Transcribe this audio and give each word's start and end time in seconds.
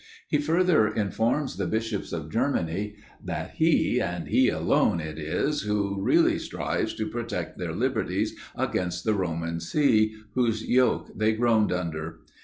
He 0.27 0.39
further 0.39 0.87
informs 0.87 1.57
the 1.57 1.67
bishops 1.67 2.11
of 2.11 2.31
Germany, 2.31 2.95
that 3.23 3.51
he, 3.51 4.01
and 4.01 4.27
he 4.29 4.49
alone, 4.49 4.99
it 4.99 5.19
is 5.19 5.61
who 5.61 6.01
really 6.01 6.39
strives 6.39 6.95
to 6.95 7.05
protect 7.05 7.59
their 7.59 7.75
liberties 7.75 8.35
against 8.55 9.03
the 9.03 9.13
Roman 9.13 9.59
See, 9.59 10.15
whose 10.33 10.67
yoke 10.67 11.11
they 11.15 11.33
groaned 11.33 11.71
under. 11.71 12.21